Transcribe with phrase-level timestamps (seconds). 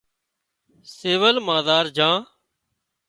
[0.95, 2.17] سول مان زار جھان